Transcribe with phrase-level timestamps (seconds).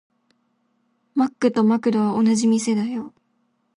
[1.13, 3.13] マックとマクドは同じ店だよ。